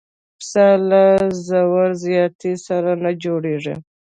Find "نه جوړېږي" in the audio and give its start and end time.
3.03-3.75